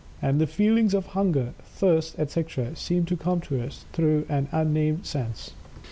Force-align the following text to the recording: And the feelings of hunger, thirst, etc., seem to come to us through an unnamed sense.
And 0.19 0.41
the 0.41 0.47
feelings 0.47 0.95
of 0.95 1.05
hunger, 1.05 1.53
thirst, 1.63 2.17
etc., 2.17 2.75
seem 2.75 3.05
to 3.05 3.15
come 3.15 3.39
to 3.41 3.61
us 3.63 3.85
through 3.93 4.25
an 4.29 4.49
unnamed 4.51 5.05
sense. 5.05 5.53